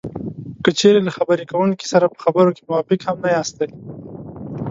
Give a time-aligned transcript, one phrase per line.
[0.63, 3.69] که چېرې له خبرې کوونکي سره په خبرو کې موافق هم نه یاستی